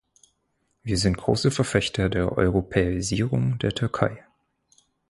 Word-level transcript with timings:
Wir 0.81 0.97
sind 0.97 1.17
große 1.19 1.51
Verfechter 1.51 2.09
der 2.09 2.35
Europäisierung 2.35 3.59
der 3.59 3.75
Türkei. 3.75 4.25